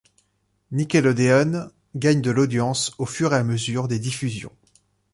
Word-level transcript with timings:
Nickelodeon 0.71 1.69
gagne 1.95 2.21
de 2.23 2.31
l'audience 2.31 2.91
au 2.97 3.05
fur 3.05 3.33
et 3.33 3.37
à 3.37 3.43
mesure 3.43 3.87
des 3.87 3.99
diffusions. 3.99 4.51